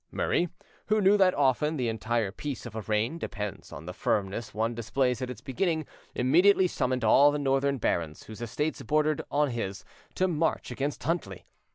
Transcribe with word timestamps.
Murray, 0.09 0.49
who 0.87 0.99
knew 0.99 1.15
that 1.17 1.35
often 1.35 1.77
the 1.77 1.87
entire 1.87 2.31
peace 2.31 2.65
of 2.65 2.75
a 2.75 2.81
reign 2.81 3.19
depends 3.19 3.71
on 3.71 3.85
the 3.85 3.93
firmness 3.93 4.51
one 4.51 4.73
displays 4.73 5.21
at 5.21 5.29
its 5.29 5.41
beginning, 5.41 5.85
immediately 6.15 6.65
summoned 6.65 7.03
all 7.05 7.29
the 7.31 7.37
northern 7.37 7.77
barons 7.77 8.23
whose 8.23 8.41
estates 8.41 8.81
bordered 8.81 9.21
on 9.29 9.51
his, 9.51 9.85
to 10.15 10.27
march 10.27 10.71
against 10.71 11.03
Huntly. 11.03 11.45